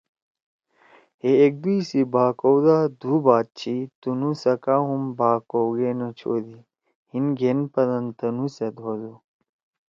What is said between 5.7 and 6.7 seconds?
گے نہ چھودی!